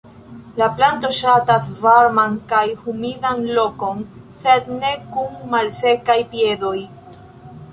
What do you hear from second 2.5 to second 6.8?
kaj humidan lokon, sed ne kun "malsekaj piedoj".